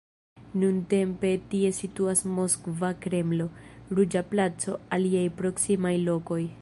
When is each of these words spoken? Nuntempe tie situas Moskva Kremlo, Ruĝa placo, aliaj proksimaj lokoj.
Nuntempe 0.61 1.31
tie 1.51 1.69
situas 1.79 2.23
Moskva 2.37 2.89
Kremlo, 3.05 3.47
Ruĝa 4.01 4.25
placo, 4.33 4.79
aliaj 4.99 5.27
proksimaj 5.43 5.97
lokoj. 6.11 6.41